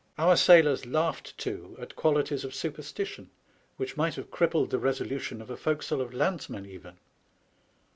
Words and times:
Our 0.17 0.35
sailors 0.35 0.87
laughed, 0.87 1.37
too, 1.37 1.77
at 1.79 1.95
qualities 1.95 2.43
of 2.43 2.55
superstition 2.55 3.29
which 3.77 3.97
might 3.97 4.15
have 4.15 4.31
crippled 4.31 4.71
the 4.71 4.79
resolution 4.79 5.43
of 5.43 5.51
a 5.51 5.55
forecastle 5.55 6.01
of 6.01 6.11
landsmen 6.11 6.65
even. 6.65 6.97